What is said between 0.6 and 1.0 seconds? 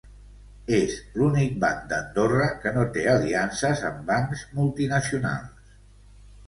És